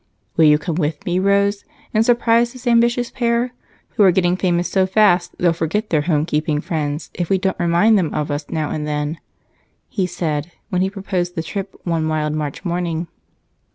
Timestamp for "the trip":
11.35-11.75